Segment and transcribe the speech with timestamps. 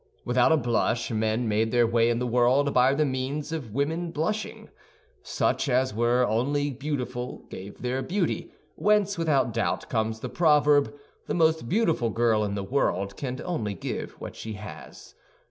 [0.25, 4.09] Without a blush, men made their way in the world by the means of women
[4.09, 4.67] blushing.
[5.21, 10.91] Such as were only beautiful gave their beauty, whence, without doubt, comes the proverb,
[11.27, 15.13] "The most beautiful girl in the world can only give what she has."